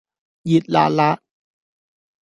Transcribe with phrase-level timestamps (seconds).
[0.41, 1.19] 熱辣辣